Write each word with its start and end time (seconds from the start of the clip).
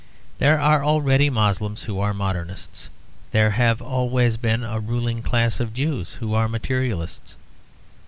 There 0.39 0.59
are 0.59 0.83
already 0.83 1.29
Moslems 1.29 1.83
who 1.83 1.99
are 1.99 2.11
Modernists; 2.11 2.89
there 3.29 3.51
have 3.51 3.83
always 3.83 4.35
been 4.35 4.63
a 4.63 4.79
ruling 4.79 5.21
class 5.21 5.59
of 5.59 5.75
Jews 5.75 6.13
who 6.13 6.33
are 6.33 6.47
Materialists. 6.49 7.35